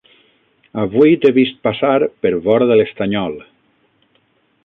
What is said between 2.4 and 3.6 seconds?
vora de l'estanyol